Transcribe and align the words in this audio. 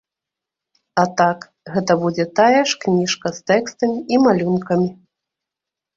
А 1.01 1.03
так, 1.19 1.43
гэта 1.75 1.97
будзе 2.03 2.25
тая 2.39 2.61
ж 2.71 2.79
кніжка 2.85 3.27
з 3.39 3.47
тэкстамі 3.53 3.97
і 4.17 4.23
малюнкамі. 4.29 4.89